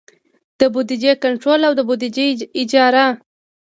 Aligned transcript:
د 0.59 0.61
بودیجې 0.73 1.11
کنټرول 1.23 1.61
او 1.67 1.73
د 1.77 1.81
بودیجې 1.87 2.25
اجرا. 2.61 3.07